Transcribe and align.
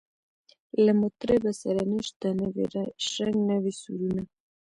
له 0.85 0.91
مطربه 1.01 1.51
سره 1.61 1.81
نسته 1.95 2.27
نوی 2.41 2.65
شرنګ 3.09 3.37
نوي 3.51 3.73
سورونه 3.81 4.23